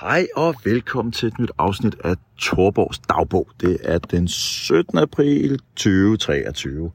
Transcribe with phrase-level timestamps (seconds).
[0.00, 3.48] Hej og velkommen til et nyt afsnit af Torborgs dagbog.
[3.60, 4.98] Det er den 17.
[4.98, 6.90] april 2023.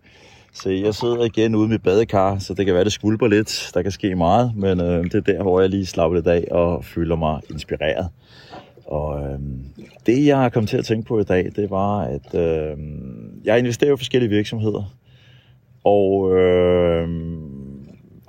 [0.54, 3.71] Så jeg sidder igen ude med badekar, så det kan være, det skvulper lidt.
[3.73, 6.47] Der kan ske meget, men øh, det er der, hvor jeg lige slapper lidt af
[6.51, 8.09] og føler mig inspireret.
[8.86, 9.39] Og øh,
[10.05, 12.77] det, jeg har kommet til at tænke på i dag, det var, at øh,
[13.43, 14.93] jeg investerer i forskellige virksomheder.
[15.84, 17.07] Og øh,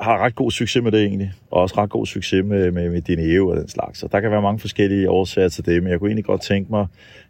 [0.01, 3.00] har ret god succes med det egentlig, og også ret god succes med, med, med
[3.00, 3.99] Dineo og den slags.
[3.99, 6.71] Så der kan være mange forskellige årsager til det, men jeg kunne egentlig godt tænke
[6.71, 6.86] mig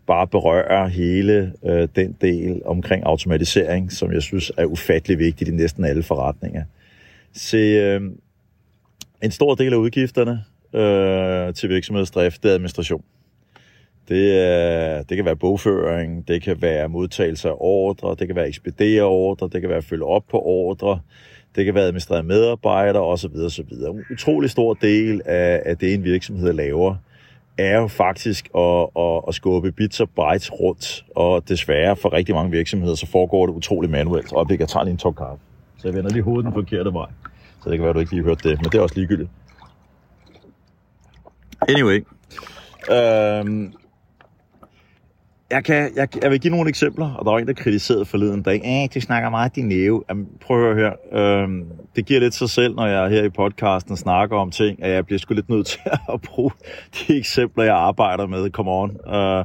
[0.06, 5.51] bare at berøre hele øh, den del omkring automatisering, som jeg synes er ufattelig vigtigt
[5.51, 6.65] i næsten alle forretninger.
[7.33, 8.01] Se, øh,
[9.23, 13.05] en stor del af udgifterne øh, til virksomhedsdrift, det er administration.
[14.09, 18.48] Det, er, det kan være bogføring, det kan være modtagelse af ordre, det kan være
[18.48, 21.01] ekspedere ordre, det kan være følge op på ordre,
[21.56, 23.36] det kan være administrerede medarbejdere osv.
[23.46, 23.72] osv.
[23.72, 26.96] En utrolig stor del af, af det, en virksomhed laver,
[27.59, 32.34] er jo faktisk at, at, at skubbe bits og bytes rundt, og desværre for rigtig
[32.34, 34.32] mange virksomheder, så foregår det utrolig manuelt.
[34.32, 35.42] Og jeg tager lige en tog kaffe.
[35.79, 37.07] Så jeg vender lige hovedet den forkerte vej.
[37.62, 39.30] Så det kan være, du ikke lige hørte det, men det er også ligegyldigt.
[41.68, 42.04] Anyway.
[42.92, 43.73] Øhm,
[45.51, 48.43] jeg, kan, jeg, jeg vil give nogle eksempler, og der var en, der kritiserede forleden
[48.43, 48.60] dag.
[48.65, 50.02] Æh, det snakker meget din næve.
[50.09, 51.42] Jamen, prøv at høre her.
[51.42, 51.65] Øhm,
[51.96, 54.90] det giver lidt sig selv, når jeg er her i podcasten snakker om ting, at
[54.90, 55.80] jeg bliver sgu lidt nødt til
[56.12, 56.51] at bruge
[56.95, 58.51] de eksempler, jeg arbejder med.
[58.51, 58.90] Come on.
[59.15, 59.45] Øh,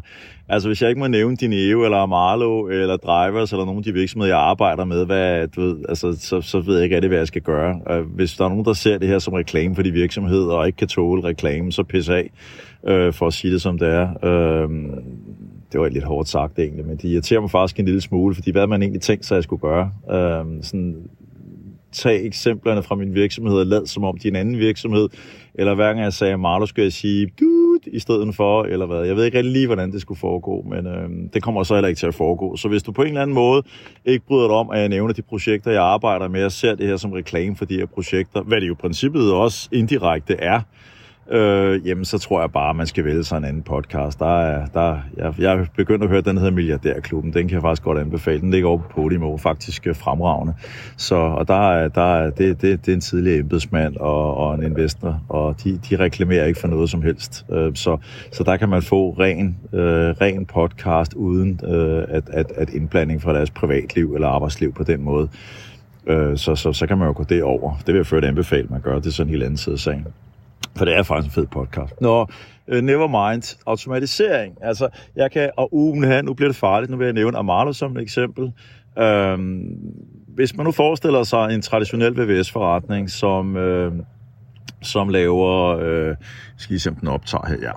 [0.50, 3.94] altså, hvis jeg ikke må nævne Dineo, eller Marlo, eller Drivers, eller nogle af de
[3.94, 7.18] virksomheder, jeg arbejder med, hvad, du ved, altså, så, så ved jeg ikke rigtig, hvad
[7.18, 7.80] jeg skal gøre.
[7.90, 10.68] Øh, hvis der er nogen, der ser det her som reklame for de virksomheder, og
[10.68, 12.32] ikke kan tåle reklame, så pisse af,
[12.88, 14.26] øh, for at sige det som det er.
[14.26, 14.70] Øh,
[15.76, 18.52] det var lidt hårdt sagt egentlig, men det irriterer mig faktisk en lille smule, fordi
[18.52, 19.92] hvad man egentlig tænkt sig, at jeg skulle gøre.
[20.12, 20.96] Øh, sådan,
[21.92, 25.10] tag eksemplerne fra min virksomhed og lad som om de er en anden virksomhed,
[25.56, 29.04] eller hver gang jeg sagde Marlo, skulle jeg sige Dude, i stedet for, eller hvad.
[29.04, 31.88] Jeg ved ikke rigtig lige, hvordan det skulle foregå, men øh, det kommer så heller
[31.88, 32.56] ikke til at foregå.
[32.56, 33.64] Så hvis du på en eller anden måde
[34.06, 36.88] ikke bryder dig om, at jeg nævner de projekter, jeg arbejder med, og ser det
[36.88, 40.62] her som reklame for de her projekter, hvad det jo i princippet også indirekte er,
[41.32, 44.20] øh, jamen så tror jeg bare, at man skal vælge sig en anden podcast.
[44.20, 47.34] Der er, der, jeg, jeg er begyndt at høre, den hedder Milliardærklubben.
[47.34, 48.42] Den kan jeg faktisk godt anbefale.
[48.42, 50.54] Den ligger over på Podimo, faktisk øh, fremragende.
[50.98, 54.56] Så, og der er, der er, det, det, det er en tidligere embedsmand og, og
[54.56, 57.46] en investor, og de, de reklamerer ikke for noget som helst.
[57.52, 57.98] Øh, så,
[58.32, 59.82] så der kan man få ren, øh,
[60.22, 65.04] ren podcast uden øh, at, at, at indblanding fra deres privatliv eller arbejdsliv på den
[65.04, 65.30] måde.
[66.08, 67.78] Øh, så, så, så kan man jo gå det over.
[67.78, 68.96] Det vil jeg før anbefale, man gør.
[68.96, 70.06] Det er sådan en helt anden side af sagen.
[70.78, 72.02] For det er faktisk en fed podcast.
[72.02, 72.28] Nå,
[72.68, 73.58] uh, never mind.
[73.66, 74.58] Automatisering.
[74.62, 75.52] Altså, jeg kan...
[75.58, 76.92] Og uh, ugen her, nu bliver det farligt.
[76.92, 78.52] Nu vil jeg nævne Amalo som et eksempel.
[79.00, 79.66] Øhm,
[80.28, 83.58] hvis man nu forestiller sig en traditionel VVS-forretning, som...
[83.58, 83.92] øh,
[84.82, 86.16] som laver, øh,
[86.58, 87.72] skal I se, den optager her, ja.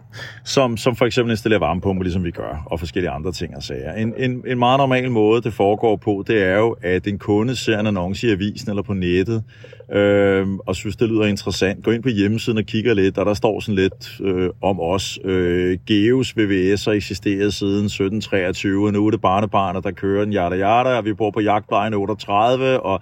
[0.45, 3.93] Som, som for eksempel installerer varmepumper, ligesom vi gør, og forskellige andre ting og sager.
[3.93, 7.57] En, en, en meget normal måde, det foregår på, det er jo, at en kunde
[7.57, 9.45] ser en annonce i avisen eller på nettet,
[9.93, 11.85] øh, og synes, det lyder interessant.
[11.85, 15.19] Gå ind på hjemmesiden og kigger lidt, og der står sådan lidt øh, om os.
[15.25, 20.33] Øh, Geos VVS har eksisteret siden 1723, og nu er det barnebarnet, der kører en
[20.33, 23.01] yada yada, og vi bor på jagtvejen 38, og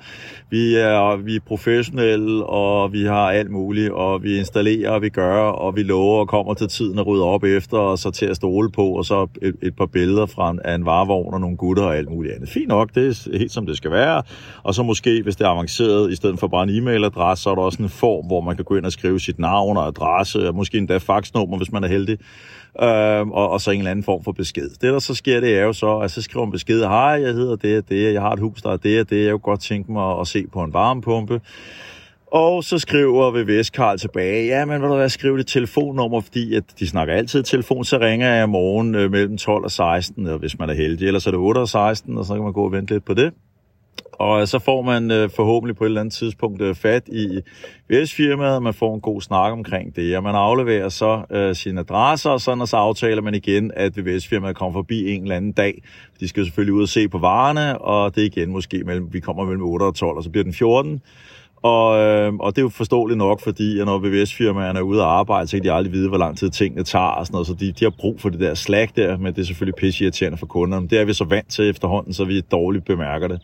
[0.51, 5.09] vi er, vi er professionelle, og vi har alt muligt, og vi installerer, og vi
[5.09, 8.27] gør, og vi lover og kommer til tiden og rydder op efter, og så til
[8.27, 11.41] at stole på, og så et, et par billeder fra en, af en varevogn og
[11.41, 12.49] nogle gutter og alt muligt andet.
[12.49, 14.23] Fint nok, det er helt som det skal være.
[14.63, 17.55] Og så måske, hvis det er avanceret, i stedet for bare en e-mailadresse, så er
[17.55, 20.49] der også en form, hvor man kan gå ind og skrive sit navn og adresse,
[20.49, 22.19] og måske endda faxnummer, hvis man er heldig.
[22.83, 24.69] Øh, og, og så en eller anden form for besked.
[24.69, 27.33] Det, der så sker, det er jo så, at så skriver man besked, hej, jeg
[27.33, 29.39] hedder det og det, jeg har et hus, der er det og det, jeg kunne
[29.39, 31.41] godt tænke mig at se på en varmepumpe.
[32.37, 36.55] Og så skriver VVS Karl tilbage, ja, men vil du være, skrive det telefonnummer, fordi
[36.55, 40.27] at de snakker altid telefon, så ringer jeg i morgen øh, mellem 12 og 16,
[40.27, 42.53] og hvis man er heldig, ellers er det 8 og 16, og så kan man
[42.53, 43.33] gå og vente lidt på det.
[44.13, 47.41] Og øh, så får man øh, forhåbentlig på et eller andet tidspunkt øh, fat i
[47.91, 52.31] VS-firmaet, man får en god snak omkring det, og man afleverer så øh, sine adresser,
[52.31, 55.83] og sådan, og så aftaler man igen, at VVS-firmaet kommer forbi en eller anden dag.
[56.21, 59.21] De skal selvfølgelig ud og se på varerne, og det er igen måske mellem, vi
[59.21, 61.03] kommer mellem 8 og 12, og så bliver den 14.
[61.67, 65.47] Og, øh, og det er jo forståeligt nok, fordi når VVS-firmaerne er ude at arbejde,
[65.49, 67.73] så kan de aldrig vide, hvor lang tid tingene tager og sådan noget, så de,
[67.73, 70.89] de har brug for det der slag der, men det er selvfølgelig pisseirriterende for kunderne.
[70.89, 73.41] Det er vi så vant til efterhånden, så vi dårligt bemærker det.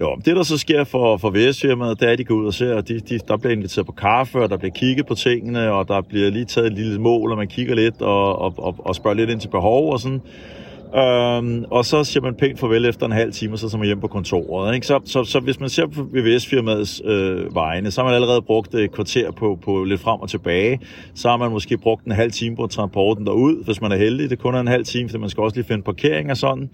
[0.00, 2.54] Jo, det der så sker for, for VVS-firmaet, det er, at de går ud og
[2.54, 5.72] ser, at de, de, der bliver inviteret på kaffe, og der bliver kigget på tingene,
[5.72, 8.74] og der bliver lige taget et lille mål, og man kigger lidt og, og, og,
[8.78, 10.20] og spørger lidt ind til behov og sådan.
[10.96, 13.86] Øhm, og så siger man pænt farvel efter en halv time, og så er man
[13.86, 14.74] hjem på kontoret.
[14.74, 14.86] Ikke?
[14.86, 18.74] Så, så, så hvis man ser på VVS-firmaets øh, vegne, så har man allerede brugt
[18.74, 20.80] et kvarter på, på lidt frem og tilbage.
[21.14, 24.30] Så har man måske brugt en halv time på transporten derud, hvis man er heldig.
[24.30, 26.70] Det kun er en halv time, for man skal også lige finde parkering og sådan.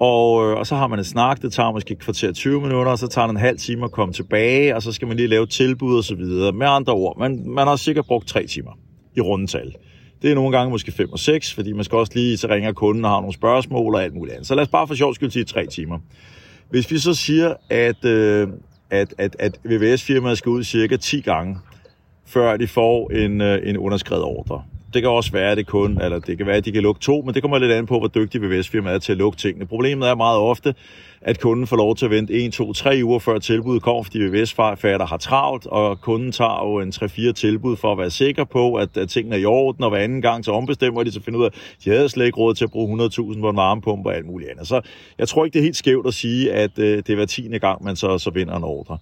[0.00, 2.92] Og, øh, og så har man en snak, det tager måske et kvarter 20 minutter,
[2.92, 5.28] og så tager det en halv time at komme tilbage, og så skal man lige
[5.28, 6.52] lave tilbud og så videre.
[6.52, 8.78] Med andre ord, man, man har sikkert brugt tre timer
[9.16, 9.74] i rundetal.
[10.22, 12.72] Det er nogle gange måske 5 og 6, fordi man skal også lige, så ringer
[12.72, 14.46] kunden og har nogle spørgsmål og alt muligt andet.
[14.46, 15.98] Så lad os bare for sjov skyld sige 3 timer.
[16.70, 18.48] Hvis vi så siger, at, øh,
[18.90, 21.58] at, at, at VVS-firmaet skal ud cirka 10 gange,
[22.26, 24.62] før de får en, øh, en underskrevet ordre.
[24.94, 27.00] Det kan også være, at det kun, eller det kan være, at de kan lukke
[27.00, 29.66] to, men det kommer lidt an på, hvor dygtig VVS-firmaet er til at lukke tingene.
[29.66, 30.74] Problemet er meget ofte,
[31.24, 34.18] at kunden får lov til at vente 1, 2, 3 uger før tilbuddet kommer, fordi
[34.18, 36.92] VVS-fatter har travlt, og kunden tager jo en
[37.28, 39.98] 3-4 tilbud for at være sikker på, at, at tingene er i orden, og hver
[39.98, 42.54] anden gang så ombestemmer de, så finder ud af, at de havde slet ikke råd
[42.54, 44.66] til at bruge 100.000 på en varmepumpe og alt muligt andet.
[44.68, 44.80] Så
[45.18, 47.58] jeg tror ikke, det er helt skævt at sige, at øh, det er hver tiende
[47.58, 48.98] gang, man så, så vinder en ordre.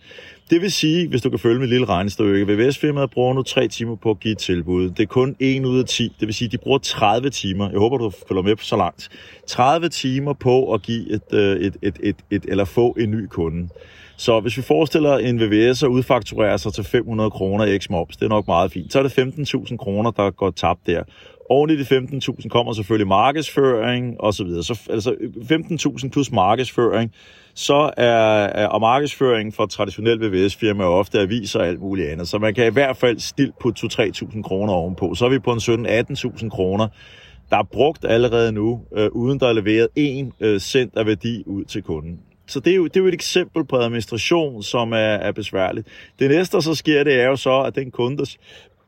[0.50, 3.96] Det vil sige, hvis du kan følge med lille regnestykke, VVS-firmaet bruger nu 3 timer
[3.96, 4.90] på at give et tilbud.
[4.90, 6.16] Det er kun 1 ud af 10.
[6.20, 7.70] Det vil sige, de bruger 30 timer.
[7.70, 9.08] Jeg håber, du følger med så langt.
[9.46, 13.26] 30 timer på at give et, øh, et, et, et, et eller få en ny
[13.26, 13.68] kunde.
[14.16, 18.22] Så hvis vi forestiller en VVS og udfakturerer sig til 500 kroner i X-Moms, det
[18.22, 21.02] er nok meget fint, så er det 15.000 kroner, der går tabt der.
[21.50, 24.62] Oven i de 15.000 kommer selvfølgelig markedsføring og så videre.
[24.62, 25.14] Så altså
[26.02, 27.12] 15.000 plus markedsføring,
[27.54, 32.28] så er, og markedsføring for traditionelt VVS-firma ofte aviser og alt muligt andet.
[32.28, 35.14] Så man kan i hvert fald stilt på 2-3.000 kroner ovenpå.
[35.14, 36.88] Så er vi på en 17-18.000 kroner,
[37.50, 41.42] der er brugt allerede nu, øh, uden der er leveret 1 øh, cent af værdi
[41.46, 42.20] ud til kunden.
[42.46, 45.88] Så det er, jo, det er jo et eksempel på administration, som er, er besværligt.
[46.18, 48.24] Det næste, der så sker, det er jo så, at den kunde, der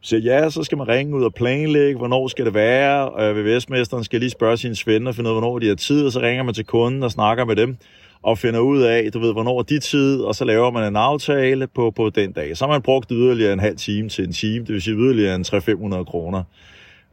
[0.03, 3.11] siger ja, så skal man ringe ud og planlægge, hvornår skal det være.
[3.21, 6.07] Øh, VVS-mesteren skal lige spørge sine svende og finde ud af, hvornår de har tid,
[6.07, 7.77] og så ringer man til kunden og snakker med dem
[8.23, 10.97] og finder ud af, du ved, hvornår er de tid, og så laver man en
[10.97, 12.57] aftale på, på den dag.
[12.57, 15.35] Så har man brugt yderligere en halv time til en time, det vil sige yderligere
[15.35, 16.43] en 300-500 kroner.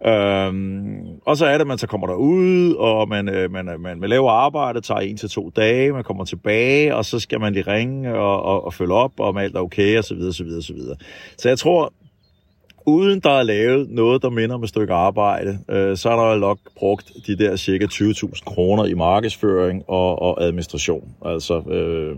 [0.06, 3.80] Øhm, og så er det, at man så kommer derud, og man, øh, man, øh,
[3.80, 7.40] man, man laver arbejde, tager en til to dage, man kommer tilbage, og så skal
[7.40, 10.34] man lige ringe og, og, og følge op, om alt er okay, og så videre,
[10.34, 10.96] så videre, så videre.
[11.38, 11.94] Så jeg tror,
[12.86, 16.34] uden der er lavet noget, der minder om et stykke arbejde, øh, så er der
[16.34, 21.10] jo nok brugt de der cirka 20.000 kroner i markedsføring og, og administration.
[21.26, 22.16] Altså, øh,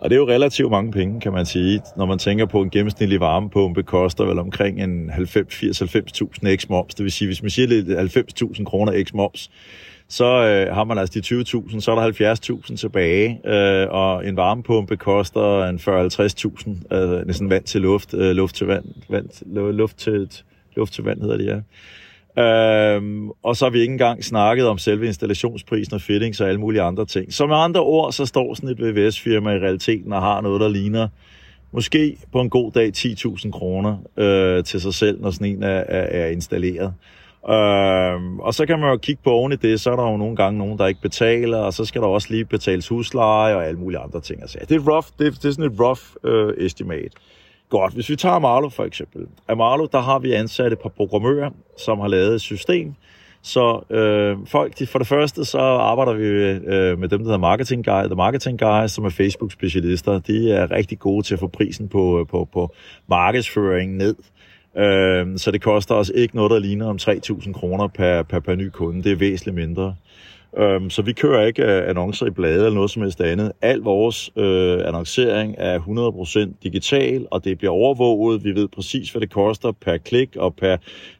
[0.00, 2.70] og det er jo relativt mange penge, kan man sige, når man tænker på en
[2.70, 6.94] gennemsnitlig varmepumpe koster vel omkring en 80-90.000 x-moms.
[6.94, 7.66] Det vil sige, hvis man siger
[8.52, 9.50] 90.000 kroner x-moms,
[10.08, 12.34] så øh, har man altså de 20.000, så er der
[12.70, 18.30] 70.000 tilbage, øh, og en varmepumpe koster en 40-50.000, øh, næsten vand til luft, øh,
[18.30, 19.28] luft til vand, vand
[19.72, 20.30] luft til,
[20.76, 21.60] luft til vand hedder det, ja.
[22.38, 26.60] Øhm, og så har vi ikke engang snakket om selve installationsprisen og fittings og alle
[26.60, 27.32] mulige andre ting.
[27.32, 30.68] Så med andre ord, så står sådan et VVS-firma i realiteten og har noget, der
[30.68, 31.08] ligner
[31.72, 35.68] måske på en god dag 10.000 kroner øh, til sig selv, når sådan en er,
[35.68, 36.94] er, er installeret.
[37.48, 40.16] Øh, og så kan man jo kigge på oven i det, så er der jo
[40.16, 43.66] nogle gange nogen, der ikke betaler, og så skal der også lige betales husleje og
[43.66, 44.40] alle mulige andre ting.
[44.40, 47.10] Altså, det er, rough, det, det er sådan et rough øh, estimate.
[47.68, 49.26] Godt, hvis vi tager Marlo for eksempel.
[49.48, 52.94] Amalo, der har vi ansat et par programmører, som har lavet et system,
[53.46, 57.38] så øh, folk, de, for det første, så arbejder vi øh, med dem, der hedder
[57.38, 60.18] Marketing Guy, The Marketing Guys, som er Facebook-specialister.
[60.18, 62.74] De er rigtig gode til at få prisen på, på, på
[63.08, 64.16] markedsføring ned.
[64.78, 68.54] Øh, så det koster os ikke noget, der ligner om 3.000 kroner per, per, per
[68.54, 69.02] ny kunde.
[69.02, 69.94] Det er væsentligt mindre.
[70.58, 73.52] Øhm, så vi kører ikke øh, annoncer i blade eller noget som helst andet.
[73.62, 75.78] Al vores øh, annoncering er
[76.48, 78.44] 100% digital, og det bliver overvåget.
[78.44, 80.76] Vi ved præcis, hvad det koster per klik og per,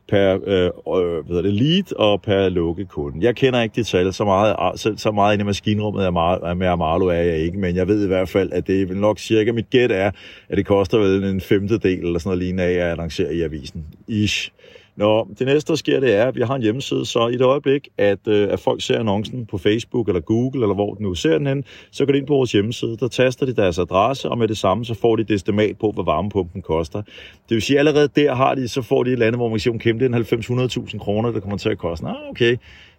[0.09, 3.23] per øh, øh hvad det, lead og per lukke kunden.
[3.23, 6.57] Jeg kender ikke de tal så meget, ah, selv så meget inde i maskinrummet af
[6.57, 9.19] med Amalo er jeg ikke, men jeg ved i hvert fald, at det er nok
[9.19, 10.11] cirka, mit gæt er,
[10.49, 13.85] at det koster vel en femtedel eller sådan noget lignende af at annoncere i avisen.
[14.09, 14.51] Ish.
[14.97, 17.43] Nå, det næste, der sker, det er, at vi har en hjemmeside, så i det
[17.43, 21.15] øjeblik, at, øh, at folk ser annoncen på Facebook eller Google, eller hvor den nu
[21.15, 24.29] ser den hen, så går de ind på vores hjemmeside, der taster de deres adresse,
[24.29, 27.03] og med det samme, så får de et estimat på, hvad varmepumpen koster.
[27.49, 29.49] Det vil sige, at allerede der har de, så får de et eller andet, hvor
[29.49, 32.07] man kan sige, okay, det er 90-100.000 kroner, der kommer til at koste.
[32.07, 32.57] Ah, okay,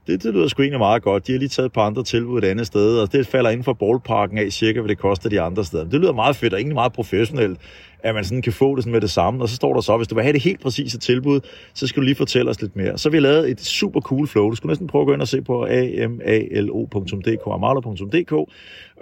[0.08, 1.28] det, det lyder sgu egentlig meget godt.
[1.28, 3.64] De har lige taget et par andre tilbud et andet sted, og det falder inden
[3.64, 5.84] for ballparken af cirka, hvad det koster de andre steder.
[5.84, 7.60] Det lyder meget fedt og egentlig meget professionelt,
[8.00, 9.44] at man sådan kan få det sådan med det samme.
[9.44, 11.40] Og så står der så, hvis du vil have det helt præcise tilbud,
[11.74, 12.98] så skal du lige fortælle os lidt mere.
[12.98, 14.50] Så har vi lavet et super cool flow.
[14.50, 18.50] Du skulle næsten prøve at gå ind og se på amalo.dk, amalo.dk.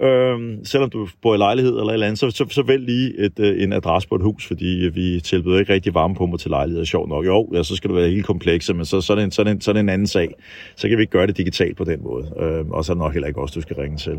[0.00, 3.18] Øhm, selvom du bor i lejlighed eller et eller andet, så, så, så vælg lige
[3.18, 6.50] et, øh, en adresse på et hus, fordi øh, vi tilbyder ikke rigtig varmepumper til
[6.50, 6.84] lejligheder.
[6.84, 7.26] Sjovt nok.
[7.26, 9.42] Jo, ja, så skal det være helt komplekse, men så, så, er det en, så,
[9.42, 10.34] er det en, så er det en anden sag.
[10.76, 12.32] Så kan vi ikke gøre det digitalt på den måde.
[12.40, 14.18] Øhm, og så er det nok heller ikke også, du skal ringe til.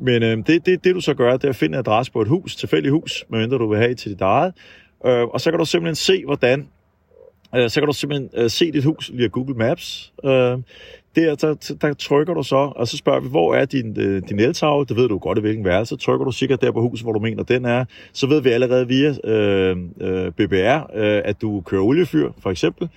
[0.00, 2.22] Men øhm, det, det, det, du så gør, det er at finde en adresse på
[2.22, 4.54] et hus, tilfældig hus, medmindre du vil have til dit eget.
[5.06, 6.68] Øh, og så kan du simpelthen se, hvordan
[7.54, 10.12] øh, så kan du simpelthen øh, se dit hus via Google Maps.
[10.24, 10.58] Øh,
[11.16, 14.40] der, der, der trykker du så, og så spørger vi, hvor er din, øh, din
[14.40, 14.86] eltavle?
[14.86, 15.88] Det ved du godt i hvilken værelse.
[15.88, 17.84] Så trykker du sikkert der på huset, hvor du mener, den er.
[18.12, 22.88] Så ved vi allerede via øh, øh, BBR, øh, at du kører oliefyr, for eksempel.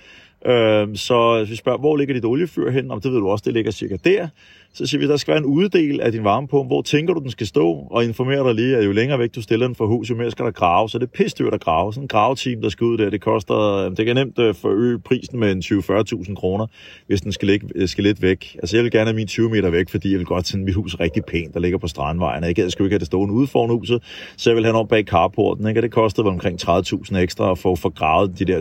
[0.46, 2.90] Øh, så vi spørger, hvor ligger dit oliefyr hen?
[2.90, 4.28] Om det ved du også, det ligger cirka der.
[4.74, 6.66] Så siger vi, der skal være en uddel af din varmepumpe.
[6.66, 7.86] Hvor tænker du, den skal stå?
[7.90, 10.30] Og informerer dig lige, at jo længere væk du stiller den fra hus, jo mere
[10.30, 10.88] skal der grave.
[10.88, 11.92] Så det er pisse dyrt at grave.
[11.92, 15.40] Sådan en graveteam, der skal ud der, det koster, det kan nemt øh, forøge prisen
[15.40, 16.66] med en 20-40.000 kroner,
[17.06, 18.56] hvis den skal, ligge, øh, skal lidt væk.
[18.62, 20.74] Altså jeg vil gerne have min 20 meter væk, fordi jeg vil godt sende mit
[20.74, 22.44] hus rigtig pænt, der ligger på strandvejen.
[22.44, 24.02] Jeg skal jo ikke have det stående ude foran huset,
[24.36, 25.68] så jeg vil have den op bag carporten.
[25.68, 25.78] Ikke?
[25.78, 28.60] Og det kostede omkring 30.000 ekstra at få forgravet de der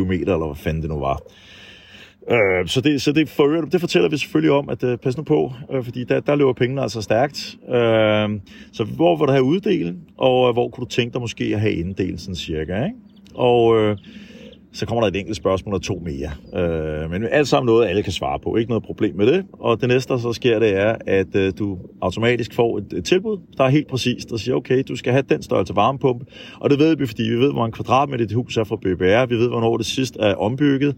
[0.00, 1.22] 20-25 meter, eller hvad fanden det nu var.
[2.28, 5.22] Øh, så det, så det, for, det fortæller vi selvfølgelig om, at uh, pas nu
[5.22, 7.56] på, uh, fordi der, der løber pengene altså stærkt.
[7.62, 7.74] Uh,
[8.72, 11.60] så hvor vil du have uddelen, og uh, hvor kunne du tænke dig måske at
[11.60, 12.96] have inddelen sådan cirka, ikke?
[13.34, 13.96] Og uh,
[14.72, 16.30] så kommer der et enkelt spørgsmål og to mere.
[17.04, 18.56] Uh, men alt sammen noget, alle kan svare på.
[18.56, 19.44] Ikke noget problem med det.
[19.52, 23.04] Og det næste, der så sker, det er, at uh, du automatisk får et, et
[23.04, 26.24] tilbud, der er helt præcist, der siger, okay, du skal have den størrelse varmepumpe.
[26.60, 29.26] Og det ved vi, fordi vi ved, hvor en kvadratmeter dit hus er fra BBR.
[29.26, 30.96] Vi ved, hvornår det sidst er ombygget.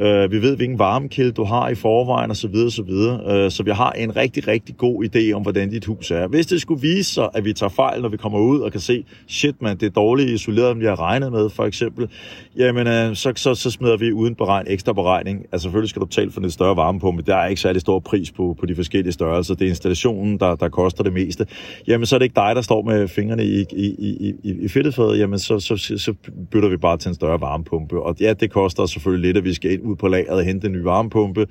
[0.00, 2.54] Øh, vi ved, hvilken varmekilde du har i forvejen osv.
[2.66, 2.90] osv.
[2.90, 6.26] Øh, så vi har en rigtig, rigtig god idé om, hvordan dit hus er.
[6.26, 8.80] Hvis det skulle vise sig, at vi tager fejl, når vi kommer ud og kan
[8.80, 12.08] se, shit man, det er dårligt isoleret, vi har regnet med, for eksempel,
[12.56, 15.46] jamen øh, så, så, så smider vi uden beregn, ekstra beregning.
[15.52, 17.22] Altså selvfølgelig skal du betale for en større varmepumpe.
[17.22, 19.54] Der er ikke særlig stor pris på, på de forskellige størrelser.
[19.54, 21.46] Det er installationen, der, der koster det meste.
[21.86, 24.68] Jamen så er det ikke dig, der står med fingrene i, i, i, i, i
[24.68, 25.18] fedtefadet.
[25.18, 26.14] Jamen så, så, så, så
[26.50, 28.02] bytter vi bare til en større varmepumpe.
[28.02, 30.66] Og ja, det koster selvfølgelig lidt, at vi skal ind ud på lageret og hente
[30.66, 31.46] en ny varmepumpe,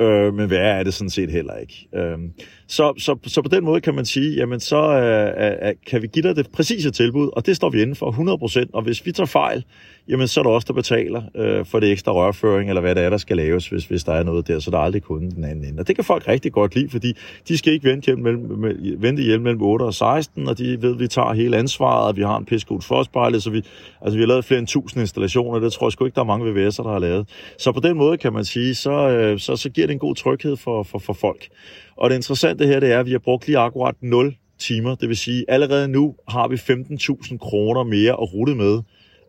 [0.00, 1.88] øh, men værre er det sådan set heller ikke.
[1.94, 2.18] Øh,
[2.66, 6.02] så, så, så på den måde kan man sige, jamen så øh, øh, øh, kan
[6.02, 9.06] vi give dig det præcise tilbud, og det står vi inden for 100%, og hvis
[9.06, 9.64] vi tager fejl,
[10.08, 13.02] jamen så er det os, der betaler øh, for det ekstra rørføring, eller hvad det
[13.02, 15.30] er, der skal laves, hvis, hvis der er noget der, så der er aldrig kunden
[15.30, 15.80] den anden ende.
[15.80, 17.12] Og det kan folk rigtig godt lide, fordi
[17.48, 18.64] de skal ikke vente, hjem mellem,
[18.98, 22.16] vente hjem mellem 8 og 16, og de ved, at vi tager hele ansvaret, og
[22.16, 23.62] vi har en pissegod forspejlet, så vi,
[24.02, 26.24] altså vi har lavet flere end 1000 installationer, det tror jeg sgu ikke, der er
[26.24, 27.28] mange VVS'er, der har lavet.
[27.58, 30.14] Så på den måde kan man sige, så, øh, så, så giver det en god
[30.14, 31.48] tryghed for, for, for folk.
[31.96, 34.94] Og det interessante her, det er, at vi har brugt lige akkurat 0 timer.
[34.94, 38.82] Det vil sige, allerede nu har vi 15.000 kroner mere at rute med.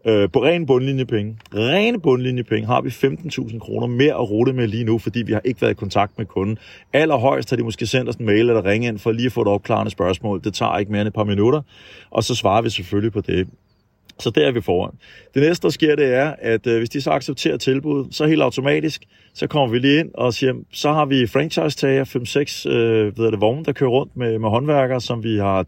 [0.05, 4.83] Øh, på ren bundlinjepenge, rene bundlinjepenge, har vi 15.000 kroner mere at rute med lige
[4.83, 6.57] nu, fordi vi har ikke været i kontakt med kunden.
[6.93, 9.41] Allerhøjst har de måske sendt os en mail eller ringe ind for lige at få
[9.41, 10.43] et opklarende spørgsmål.
[10.43, 11.61] Det tager ikke mere end et par minutter,
[12.11, 13.47] og så svarer vi selvfølgelig på det.
[14.19, 14.91] Så der er vi foran.
[15.33, 18.41] Det næste, der sker, det er, at øh, hvis de så accepterer tilbuddet, så helt
[18.41, 22.03] automatisk, så kommer vi lige ind og siger, så har vi franchise-tager,
[22.65, 25.65] 5-6 øh, ved det, vogne, der kører rundt med, med håndværkere, som vi har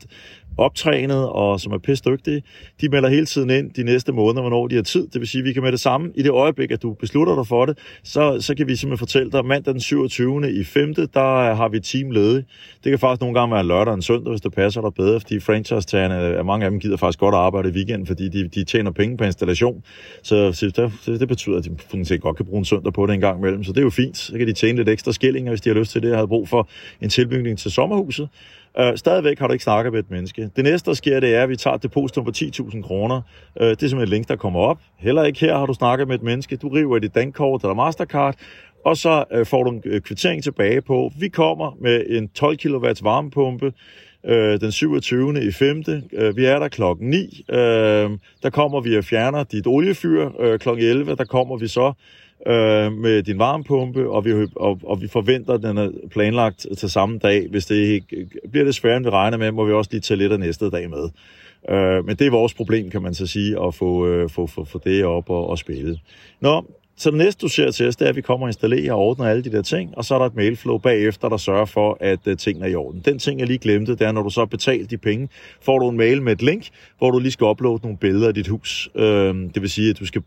[0.58, 2.44] optrænet og som er pisse dygtige,
[2.82, 5.08] de melder hele tiden ind de næste måneder, hvornår de har tid.
[5.08, 7.36] Det vil sige, at vi kan med det samme, i det øjeblik, at du beslutter
[7.36, 10.52] dig for det, så, så kan vi simpelthen fortælle dig, mandag den 27.
[10.52, 10.94] i 5.
[10.94, 12.46] der har vi team ledige.
[12.84, 15.20] Det kan faktisk nogle gange være lørdag og en søndag, hvis det passer dig bedre,
[15.20, 18.64] fordi franchise-tagerne, øh, mange af dem gider faktisk godt arbejde i weekenden, fordi de, de
[18.64, 19.84] tjener penge på installation.
[20.24, 23.14] Så, så det, det, betyder, at de set godt kan bruge en søndag på det
[23.14, 23.64] en gang imellem.
[23.64, 24.18] Så det er jo fint.
[24.18, 26.10] Så kan de tjene lidt ekstra skillinger, hvis de har lyst til det.
[26.10, 26.70] Jeg har brug for
[27.02, 28.30] en tilbygning til sommerhuset.
[28.80, 30.50] Øh, stadigvæk har du ikke snakket med et menneske.
[30.56, 33.22] Det næste, der sker, det er, at vi tager et depositum på 10.000 kroner.
[33.62, 34.80] Øh, det er simpelthen et link, der kommer op.
[34.98, 36.56] Heller ikke her har du snakket med et menneske.
[36.56, 38.36] Du river i dit dankort eller Mastercard,
[38.86, 41.12] og så øh, får du en øh, kvittering tilbage på.
[41.20, 43.74] Vi kommer med en 12 kW varmepumpe
[44.26, 45.44] øh, den 27.
[45.44, 45.84] i 5.
[46.14, 47.46] Øh, vi er der klokken 9.
[47.50, 47.58] Øh,
[48.44, 50.30] der kommer vi og fjerner dit oliefyr.
[50.40, 51.94] Øh, klokken 11, der kommer vi så
[52.48, 56.90] øh, med din varmepumpe, og vi, og, og vi forventer, at den er planlagt til
[56.90, 57.48] samme dag.
[57.50, 60.18] Hvis det ikke bliver det sværere, end vi regner med, må vi også lige tage
[60.18, 61.10] lidt af næste dag med.
[61.70, 64.66] Øh, men det er vores problem, kan man så sige, at få, øh, få, få,
[64.66, 66.00] få det op og, og spille.
[66.40, 66.66] Nå,
[67.02, 69.00] så det næste, du ser til os, det er, at vi kommer og installerer og
[69.00, 71.98] ordner alle de der ting, og så er der et mailflow bagefter, der sørger for,
[72.00, 73.02] at øh, tingene er i orden.
[73.06, 75.30] Den ting, jeg lige glemte, det er, når du så betaler de penge,
[75.62, 76.68] får du en mail med et link,
[76.98, 78.90] hvor du lige skal uploade nogle billeder af dit hus.
[78.96, 80.22] Øhm, det vil sige, at du skal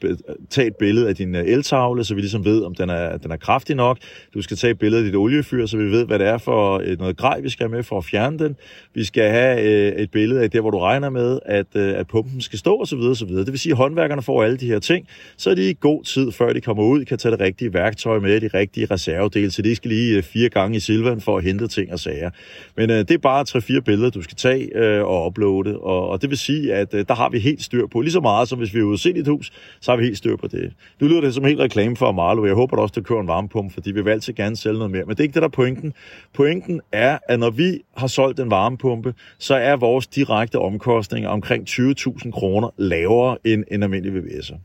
[0.51, 3.31] tage et billede af din øh, eltavle, så vi ligesom ved, om den er, den
[3.31, 3.99] er kraftig nok.
[4.35, 6.83] Du skal tage et billede af dit oliefyr, så vi ved, hvad det er for
[6.85, 8.57] øh, noget grej, vi skal have med for at fjerne den.
[8.95, 12.59] Vi skal have et billede af det, hvor du regner med, at, at pumpen skal
[12.59, 12.99] stå osv.
[12.99, 13.29] osv.
[13.29, 16.05] Det vil sige, at håndværkerne får alle de her ting, så er de i god
[16.05, 19.63] tid, før de kommer ud, kan tage det rigtige værktøj med, de rigtige reservedele, så
[19.63, 22.31] de skal lige øh, fire gange i Silvan for at hente ting og sager.
[22.77, 26.23] Men øh, det er bare tre-fire billeder, du skal tage øh, og uploade, og, og
[26.23, 28.59] det vil sige, at øh, der har vi helt styr på, lige så meget som
[28.59, 30.73] hvis vi er ude i et hus, så har vi helt styr på det.
[31.01, 33.75] Nu lyder det som helt reklame for Marlo, jeg håber også, du kører en varmepumpe,
[33.75, 35.53] fordi vi vil altid gerne sælge noget mere, men det er ikke det, der er
[35.53, 35.93] pointen.
[36.35, 41.69] Pointen er, at når vi har solgt en varmepumpe, så er vores direkte omkostninger omkring
[41.69, 44.57] 20.000 kroner lavere end en almindelig VVS'er.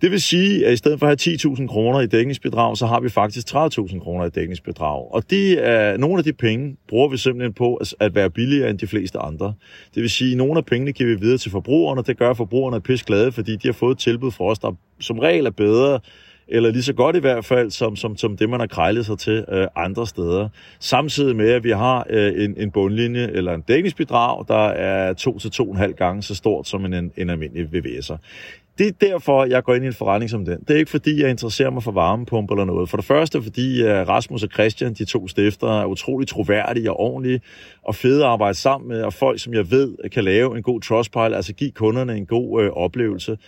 [0.00, 3.00] Det vil sige, at i stedet for at have 10.000 kroner i dækningsbidrag, så har
[3.00, 5.14] vi faktisk 30.000 kroner i dækningsbidrag.
[5.14, 8.78] Og det er, nogle af de penge bruger vi simpelthen på at være billigere end
[8.78, 9.54] de fleste andre.
[9.94, 12.02] Det vil sige, at nogle af pengene giver vi videre til forbrugerne.
[12.02, 14.58] Det gør, at forbrugerne er pisse glade, fordi de har fået et tilbud fra os,
[14.58, 16.00] der som regel er bedre
[16.52, 19.18] eller lige så godt i hvert fald, som, som, som det, man har krejlet sig
[19.18, 20.48] til øh, andre steder.
[20.80, 25.38] Samtidig med, at vi har øh, en, en bundlinje eller en dækningsbidrag, der er to
[25.38, 28.16] til to og en halv gange så stort som en, en almindelig VVS'er
[28.80, 30.60] det er derfor, jeg går ind i en forretning som den.
[30.60, 32.88] Det er ikke fordi, jeg interesserer mig for varmepumper eller noget.
[32.88, 37.00] For det første, fordi øh, Rasmus og Christian, de to stifter, er utrolig troværdige og
[37.00, 37.40] ordentlige
[37.82, 40.80] og fede at arbejde sammen med, og folk, som jeg ved, kan lave en god
[40.80, 43.38] trustpile, altså give kunderne en god øh, oplevelse.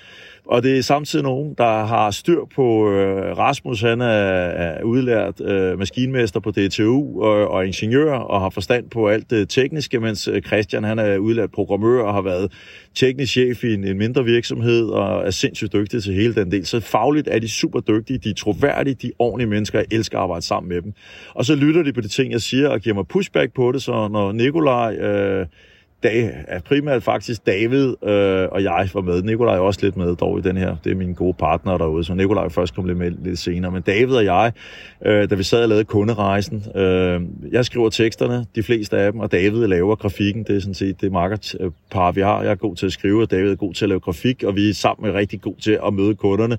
[0.46, 5.40] Og det er samtidig nogen, der har styr på øh, Rasmus, han er, er udlært
[5.40, 10.28] øh, maskinmester på DTU og, og ingeniør og har forstand på alt det tekniske, mens
[10.28, 12.52] øh, Christian han er udlært programmør og har været
[12.94, 16.66] teknisk chef i en, en mindre virksomhed og er sindssygt dygtig til hele den del.
[16.66, 20.18] Så fagligt er de super dygtige, de er troværdige, de er ordentlige mennesker, jeg elsker
[20.18, 20.92] at arbejde sammen med dem.
[21.34, 23.82] Og så lytter de på de ting, jeg siger og giver mig pushback på det,
[23.82, 24.94] så når Nikolaj...
[24.94, 25.46] Øh,
[26.02, 29.22] dag, er primært faktisk David øh, og jeg var med.
[29.22, 30.76] Nikolaj er også lidt med dog i den her.
[30.84, 33.72] Det er mine gode partner derude, så Nikolaj først kom lidt med lidt senere.
[33.72, 34.52] Men David og jeg,
[35.06, 37.20] øh, da vi sad og lavede kunderejsen, øh,
[37.52, 40.44] jeg skriver teksterne, de fleste af dem, og David laver grafikken.
[40.44, 42.42] Det er sådan set det markedpar, vi har.
[42.42, 44.56] Jeg er god til at skrive, og David er god til at lave grafik, og
[44.56, 46.58] vi er sammen rigtig god til at møde kunderne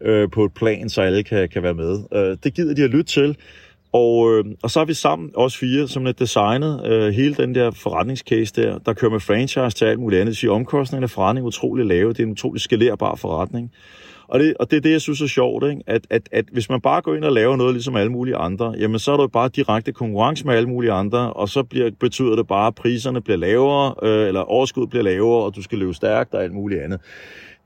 [0.00, 1.98] øh, på et plan, så alle kan, kan være med.
[2.14, 3.36] Øh, det gider de at lytte til.
[3.92, 7.54] Og, øh, og så har vi sammen, os fire, som er designet øh, hele den
[7.54, 10.32] der forretningscase der, der kører med franchise til alt muligt andet.
[10.32, 12.08] Det siger, omkostningerne af forretning er utrolig lave.
[12.08, 13.72] Det er en utrolig skalerbar forretning.
[14.28, 15.82] Og det, og det er det, jeg synes er sjovt, ikke?
[15.86, 18.74] At, at, at hvis man bare går ind og laver noget ligesom alle mulige andre,
[18.78, 21.90] jamen så er der jo bare direkte konkurrence med alle mulige andre, og så bliver,
[22.00, 25.78] betyder det bare, at priserne bliver lavere, øh, eller overskuddet bliver lavere, og du skal
[25.78, 27.00] løbe stærkt og alt muligt andet.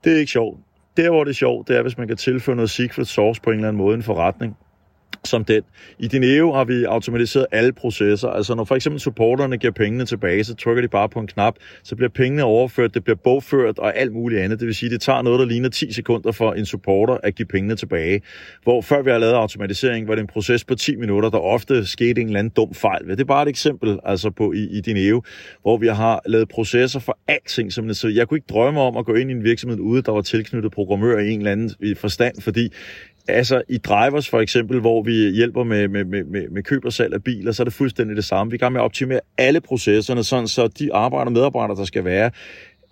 [0.03, 0.59] Det er ikke sjovt.
[0.97, 3.49] Der, hvor det er sjovt, det er, hvis man kan tilføje noget secret sauce på
[3.49, 4.57] en eller anden måde i en forretning
[5.25, 5.63] som den.
[5.99, 8.27] I Dineo har vi automatiseret alle processer.
[8.27, 11.55] Altså når for eksempel supporterne giver pengene tilbage, så trykker de bare på en knap,
[11.83, 14.59] så bliver pengene overført, det bliver bogført og alt muligt andet.
[14.59, 17.45] Det vil sige, det tager noget, der ligner 10 sekunder for en supporter at give
[17.45, 18.21] pengene tilbage.
[18.63, 21.85] Hvor før vi har lavet automatisering, var det en proces på 10 minutter, der ofte
[21.85, 23.07] skete en eller anden dum fejl.
[23.07, 25.23] Det er bare et eksempel altså på i, i Dineo,
[25.61, 27.73] hvor vi har lavet processer for alting.
[27.73, 30.11] Som så jeg kunne ikke drømme om at gå ind i en virksomhed ude, der
[30.11, 32.69] var tilknyttet programmør i en eller anden forstand, fordi
[33.27, 37.13] Altså i drivers for eksempel, hvor vi hjælper med, med, med, med køb og salg
[37.13, 38.51] af biler, så er det fuldstændig det samme.
[38.51, 42.05] Vi kan med at optimere alle processerne, sådan så de arbejder og medarbejdere, der skal
[42.05, 42.31] være,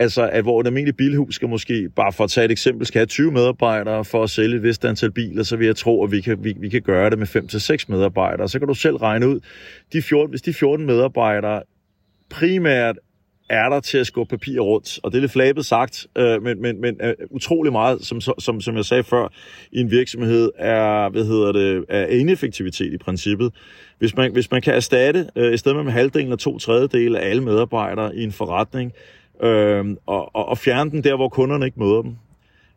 [0.02, 3.00] Altså, at hvor et almindeligt bilhus skal måske, bare for at tage et eksempel, skal
[3.00, 6.12] have 20 medarbejdere for at sælge et vist antal biler, så vil jeg tro, at
[6.12, 8.50] vi kan, vi, vi kan gøre det med 5-6 medarbejdere.
[8.50, 9.40] Så kan du selv regne ud,
[9.94, 11.64] de 14, hvis de 14 medarbejdere
[12.30, 12.96] primært
[13.52, 15.00] er der til at skubbe papir rundt.
[15.04, 18.62] Og det er lidt flabet sagt, øh, men, men, men øh, utrolig meget, som, som,
[18.62, 19.28] som jeg sagde før,
[19.72, 23.54] i en virksomhed er, hvad hedder det, er ineffektivitet i princippet.
[24.00, 27.20] Hvis man, hvis man kan erstatte, øh, i stedet med, med halvdelen og to tredjedele
[27.20, 28.94] af alle medarbejdere i en forretning,
[29.44, 32.16] øh, og, og, og fjerne den der, hvor kunderne ikke møder dem,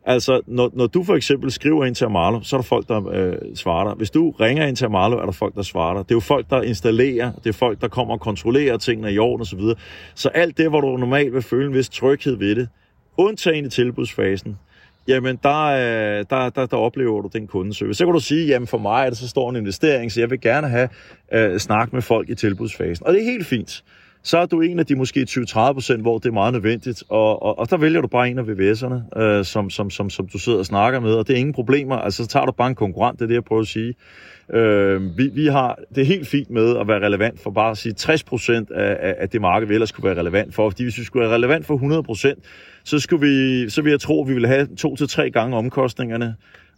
[0.07, 3.09] Altså, når, når du for eksempel skriver ind til Amalo, så er der folk, der
[3.09, 3.93] øh, svarer dig.
[3.97, 6.03] Hvis du ringer ind til Amalo, er der folk, der svarer dig.
[6.03, 9.19] Det er jo folk, der installerer, det er folk, der kommer og kontrollerer tingene i
[9.19, 9.59] orden osv.
[9.59, 9.75] Så,
[10.15, 12.69] så alt det, hvor du normalt vil føle en vis tryghed ved det,
[13.17, 14.57] undtagen i tilbudsfasen,
[15.07, 17.97] jamen der, øh, der, der, der oplever du den kundeservice.
[17.97, 20.29] Så kan du sige, jamen for mig er det så stor en investering, så jeg
[20.29, 20.89] vil gerne have
[21.33, 23.07] øh, snak med folk i tilbudsfasen.
[23.07, 23.83] Og det er helt fint
[24.25, 27.43] så er du en af de måske 20-30 procent, hvor det er meget nødvendigt, og,
[27.43, 30.37] og, og der vælger du bare en af VVS'erne, øh, som, som, som, som du
[30.37, 32.75] sidder og snakker med, og det er ingen problemer, altså så tager du bare en
[32.75, 33.95] konkurrent, det er det, jeg prøver at sige.
[34.53, 37.77] Øh, vi, vi har, det er helt fint med at være relevant for bare at
[37.77, 40.83] sige 60 procent af, af, af det marked, vi ellers skulle være relevant for, fordi
[40.83, 42.39] hvis vi skulle være relevant for 100 procent,
[42.83, 45.57] så, skulle vi, så vil jeg tro, at vi ville have to til tre gange
[45.57, 46.35] omkostningerne,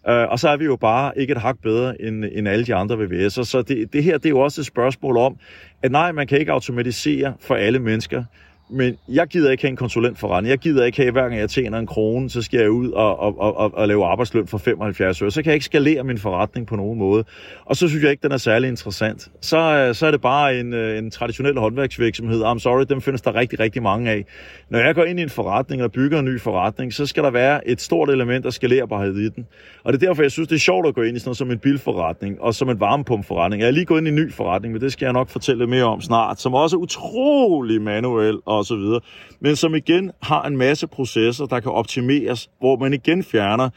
[0.10, 2.75] Uh, og så er vi jo bare ikke et hak bedre end, end alle de
[2.75, 3.43] andre VVS'er.
[3.43, 5.38] Så det, det her det er jo også et spørgsmål om,
[5.83, 8.23] at nej, man kan ikke automatisere for alle mennesker.
[8.69, 10.49] Men jeg gider ikke have en konsulent for rende.
[10.49, 13.19] Jeg gider ikke have, hver gang jeg tjener en krone, så skal jeg ud og,
[13.19, 15.32] og, og, og lave arbejdsløn for 75 øre.
[15.32, 17.23] Så kan jeg ikke skalere min forretning på nogen måde.
[17.65, 19.27] Og så synes jeg ikke, den er særlig interessant.
[19.41, 22.43] Så, øh, så er det bare en, øh, en traditionel håndværksvirksomhed.
[22.43, 24.25] I'm sorry, dem findes der rigtig, rigtig mange af.
[24.69, 27.32] Når jeg går ind i en forretning og bygger en ny forretning, så skal der
[27.32, 29.47] være et stort element af skalerbarhed i den.
[29.84, 31.38] Og det er derfor, jeg synes, det er sjovt at gå ind i sådan noget
[31.38, 33.62] som en bilforretning og som en varmepumpforretning.
[33.62, 35.67] Jeg er lige gået ind i en ny forretning, men det skal jeg nok fortælle
[35.67, 39.00] mere om snart, som også er utrolig manuel og så videre.
[39.39, 43.70] Men som igen har en masse processer, der kan optimeres, hvor man igen fjerner,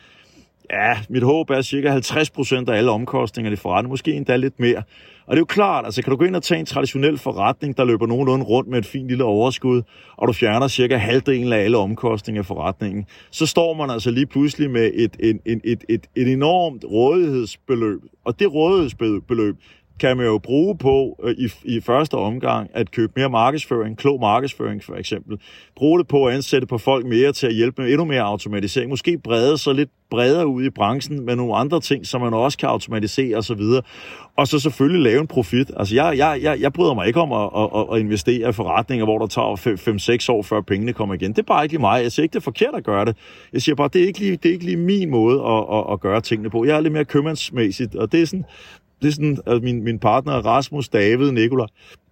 [0.72, 4.82] ja, mit håb er cirka 50% af alle omkostninger i forretningen, måske endda lidt mere.
[5.26, 7.76] Og det er jo klart, altså kan du gå ind og tage en traditionel forretning,
[7.76, 9.82] der løber nogenlunde rundt med et fint lille overskud,
[10.16, 14.26] og du fjerner cirka halvdelen af alle omkostninger i forretningen, så står man altså lige
[14.26, 18.00] pludselig med et, et, et, et, et, et enormt rådighedsbeløb.
[18.24, 19.56] Og det rådighedsbeløb,
[20.00, 24.20] kan man jo bruge på øh, i, i første omgang at købe mere markedsføring, klog
[24.20, 25.38] markedsføring for eksempel.
[25.76, 28.90] Bruge det på at ansætte på folk mere til at hjælpe med endnu mere automatisering.
[28.90, 32.58] Måske brede sig lidt bredere ud i branchen med nogle andre ting, som man også
[32.58, 33.60] kan automatisere osv.
[34.36, 35.70] Og så selvfølgelig lave en profit.
[35.76, 39.04] Altså jeg, jeg, jeg, jeg bryder mig ikke om at, at, at investere i forretninger,
[39.04, 41.30] hvor der tager 5-6 år, før pengene kommer igen.
[41.30, 42.02] Det er bare ikke lige mig.
[42.02, 43.16] Jeg siger ikke, det er forkert at gøre det.
[43.52, 45.92] Jeg siger bare, det er ikke lige, det er ikke lige min måde at, at,
[45.92, 46.64] at gøre tingene på.
[46.64, 48.44] Jeg er lidt mere købmandsmæssigt, og det er sådan,
[49.02, 51.66] det er sådan, altså min, min partner Rasmus, David, Nikola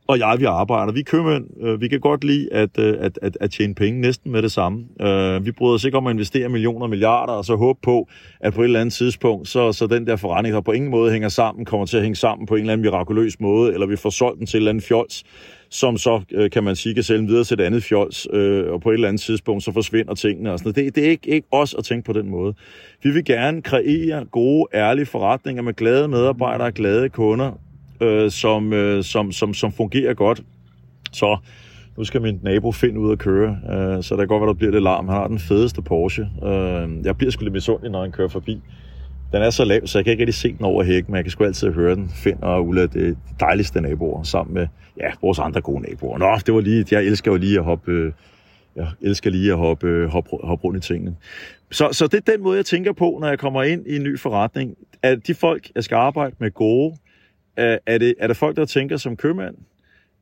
[0.09, 0.93] og jeg, vi arbejder.
[0.93, 4.33] Vi købmænd, øh, vi kan godt lide at, øh, at, at, at tjene penge næsten
[4.33, 4.85] med det samme.
[5.01, 8.09] Øh, vi bryder os ikke om at investere millioner og milliarder, og så håbe på,
[8.41, 11.13] at på et eller andet tidspunkt, så, så den der forretning, der på ingen måde
[11.13, 13.97] hænger sammen, kommer til at hænge sammen på en eller anden mirakuløs måde, eller vi
[13.97, 15.25] får solgt den til en eller andet fjols,
[15.71, 18.81] som så, øh, kan man sige, kan sælge videre til et andet fjols, øh, og
[18.81, 20.87] på et eller andet tidspunkt, så forsvinder tingene og sådan noget.
[20.87, 22.55] Det, det er ikke, ikke os at tænke på den måde.
[23.03, 27.53] Vi vil gerne kreere gode, ærlige forretninger med glade medarbejdere, glade kunder,
[28.01, 30.43] øh, som, øh, som, som, som fungerer godt.
[31.13, 31.39] Så
[31.97, 34.55] nu skal min nabo finde ud at køre, øh, så der kan godt være, der
[34.55, 35.09] bliver lidt larm.
[35.09, 36.23] Han har den fedeste Porsche.
[36.23, 38.63] Øh, jeg bliver sgu lidt misundelig, når han kører forbi.
[39.33, 41.25] Den er så lav, så jeg kan ikke rigtig se den over hækken, men jeg
[41.25, 42.09] kan sgu altid høre den.
[42.09, 44.67] Finn og Ulla, det er de dejligste naboer, sammen med
[45.01, 46.19] ja, vores andre gode naboer.
[46.19, 48.13] Nå, det var lige, jeg elsker jo lige at hoppe, øh,
[48.77, 51.17] jeg elsker lige at hoppe, øh, hoppe, hoppe rundt i tingene.
[51.71, 54.03] Så, så det er den måde, jeg tænker på, når jeg kommer ind i en
[54.03, 54.75] ny forretning.
[55.03, 56.97] At de folk, jeg skal arbejde med gode,
[57.59, 59.55] er, er, det, er det folk, der tænker som købmand?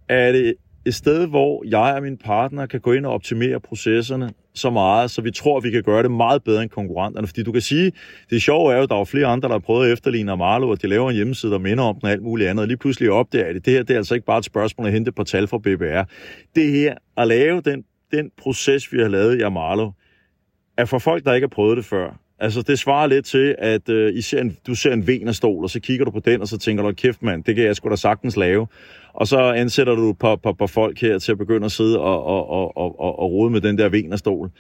[0.09, 0.55] Er det
[0.87, 5.11] et sted, hvor jeg og min partner kan gå ind og optimere processerne så meget,
[5.11, 7.27] så vi tror, at vi kan gøre det meget bedre end konkurrenterne.
[7.27, 7.93] Fordi du kan sige,
[8.31, 10.69] det sjove er jo, at der er flere andre, der har prøvet at efterligne Amalo,
[10.69, 12.77] og de laver en hjemmeside, der minder om den og alt muligt andet, og lige
[12.77, 13.65] pludselig opdager det.
[13.65, 16.03] Det her det er altså ikke bare et spørgsmål at hente på tal fra BBR.
[16.55, 19.91] Det her, at lave den, den proces, vi har lavet i Amarlo,
[20.77, 23.89] er for folk, der ikke har prøvet det før, Altså, det svarer lidt til, at
[23.89, 26.49] øh, I ser en, du ser en venerstol, og så kigger du på den, og
[26.49, 28.67] så tænker du, kæft mand, det kan jeg sgu da sagtens lave.
[29.13, 32.01] Og så ansætter du et par, par, par folk her til at begynde at sidde
[32.01, 34.51] og, og, og, og, og rode med den der venerstol.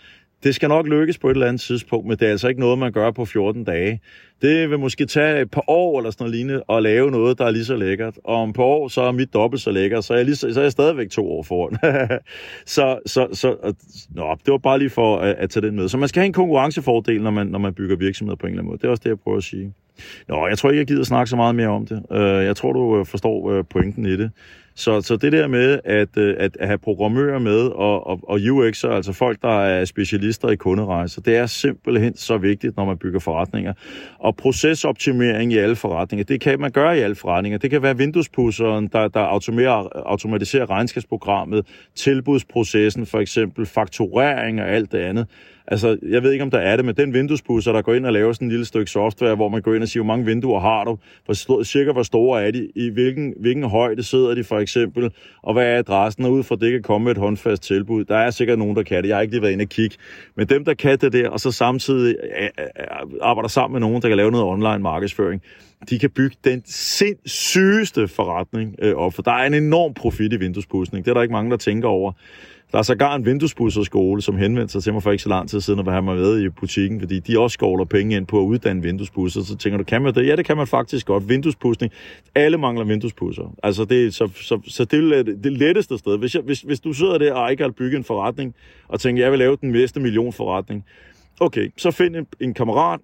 [0.46, 2.78] Det skal nok lykkes på et eller andet tidspunkt, men det er altså ikke noget,
[2.78, 4.00] man gør på 14 dage.
[4.42, 7.44] Det vil måske tage et par år eller sådan noget lignende at lave noget, der
[7.44, 8.18] er lige så lækkert.
[8.24, 10.36] Og om et par år, så er mit dobbelt så lækkert, så er jeg, lige,
[10.36, 11.78] så er jeg stadigvæk to år foran.
[12.66, 13.74] så, så, så
[14.14, 15.88] nå, det var bare lige for at, at tage den med.
[15.88, 18.62] Så man skal have en konkurrencefordel, når man, når man bygger virksomheder på en eller
[18.62, 18.78] anden måde.
[18.78, 19.72] Det er også det, jeg prøver at sige.
[20.28, 22.02] Nå, jeg tror ikke, jeg gider snakke så meget mere om det.
[22.12, 24.30] Øh, jeg tror, du øh, forstår øh, pointen i det.
[24.78, 28.88] Så, så det der med at, at, at have programmører med og, og, og UX'er,
[28.88, 33.20] altså folk, der er specialister i kunderejser, det er simpelthen så vigtigt, når man bygger
[33.20, 33.72] forretninger.
[34.18, 37.58] Og procesoptimering i alle forretninger, det kan man gøre i alle forretninger.
[37.58, 44.92] Det kan være vinduespusseren, der, der automerer, automatiserer regnskabsprogrammet, tilbudsprocessen for eksempel, fakturering og alt
[44.92, 45.26] det andet.
[45.68, 48.12] Altså, jeg ved ikke, om der er det, men den vinduespusser, der går ind og
[48.12, 50.60] laver sådan en lille stykke software, hvor man går ind og siger, hvor mange vinduer
[50.60, 54.44] har du, hvor stor, cirka hvor store er de, i hvilken, hvilken højde sidder de
[54.44, 55.10] for eksempel,
[55.42, 58.04] og hvad er adressen, og ud fra det kan komme et håndfast tilbud.
[58.04, 59.08] Der er sikkert nogen, der kan det.
[59.08, 59.96] Jeg har ikke lige været inde og kigge.
[60.36, 62.16] Men dem, der kan det der, og så samtidig
[63.22, 65.42] arbejder sammen med nogen, der kan lave noget online markedsføring,
[65.90, 70.36] de kan bygge den sindssygeste forretning øh, op, for der er en enorm profit i
[70.36, 71.04] vinduespudsning.
[71.04, 72.12] Det er der ikke mange, der tænker over.
[72.72, 75.60] Der er sågar en vinduespudserskole, som henvendte sig til mig for ikke så lang tid
[75.60, 78.44] siden, at have mig med i butikken, fordi de også skovler penge ind på at
[78.44, 79.42] uddanne vinduespudser.
[79.42, 80.26] Så tænker du, kan man det?
[80.26, 81.28] Ja, det kan man faktisk godt.
[81.28, 81.92] Vinduespudsning.
[82.34, 83.54] Alle mangler vinduespusser.
[83.62, 86.18] Altså, det, så, så, så det er det letteste sted.
[86.18, 88.54] Hvis, jeg, hvis, hvis du sidder der og ikke har bygget en forretning,
[88.88, 90.84] og tænker, jeg vil lave den næste million forretning,
[91.40, 93.00] okay, så find en, en kammerat,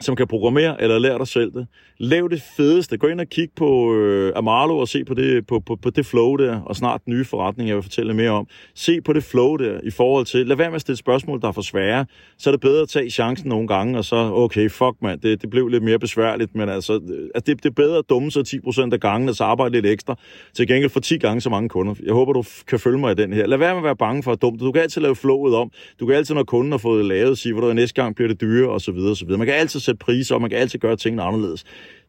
[0.00, 1.66] som kan programmere, eller lære dig selv det.
[1.98, 2.96] Lav det fedeste.
[2.96, 6.06] Gå ind og kig på øh, Amalo og se på det, på, på, på det
[6.06, 8.46] flow der, og snart den nye forretning, jeg vil fortælle mere om.
[8.74, 11.48] Se på det flow der i forhold til, lad være med at stille spørgsmål, der
[11.48, 12.06] er for svære.
[12.38, 15.42] Så er det bedre at tage chancen nogle gange, og så, okay, fuck mand, det,
[15.42, 16.92] det blev lidt mere besværligt, men altså,
[17.34, 19.86] altså det, det er bedre at dumme sig 10% af gangen, og så arbejde lidt
[19.86, 20.18] ekstra,
[20.54, 21.94] til gengæld for 10 gange så mange kunder.
[22.04, 23.46] Jeg håber, du kan følge mig i den her.
[23.46, 24.58] Lad være med at være bange for at dumme.
[24.58, 25.70] Du kan altid lave flowet om.
[26.00, 28.40] Du kan altid, når kunden har fået lavet, sige, hvor du næste gang bliver det
[28.40, 29.38] dyre, og så videre, og så videre.
[29.38, 31.64] Man kan altid sætte priser, og man kan altid gøre tingene anderledes.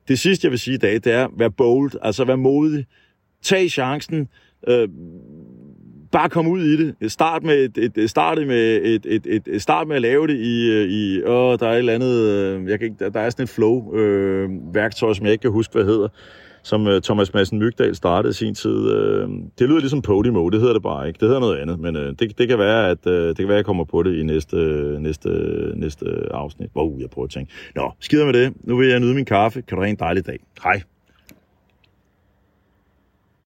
[0.08, 2.86] Det sidste, jeg vil sige i dag, det er, vær bold, altså vær modig.
[3.44, 4.28] Tag chancen.
[4.68, 4.88] Øh,
[6.12, 7.12] bare kom ud i det.
[7.12, 10.70] Start med, et, et, start med, et, et, et, start med at lave det i,
[10.72, 13.44] øh, i åh, der er et eller andet, øh, jeg kan ikke, der er sådan
[13.44, 16.08] et flow-værktøj, øh, som jeg ikke kan huske, hvad hedder
[16.64, 18.92] som øh, Thomas Madsen Mygdal startede i sin tid.
[18.92, 21.18] Øh, det lyder ligesom Podimo, det hedder det bare ikke.
[21.20, 23.56] Det hedder noget andet, men øh, det, det, kan være, at øh, det kan være,
[23.56, 24.56] at jeg kommer på det i næste,
[25.00, 25.30] næste,
[25.76, 26.70] næste afsnit.
[26.76, 27.52] Wow, uh, jeg prøver at tænke.
[27.76, 28.54] Nå, skider med det.
[28.64, 29.62] Nu vil jeg nyde min kaffe.
[29.62, 30.40] Kan du have en dejlig dag.
[30.64, 30.82] Hej.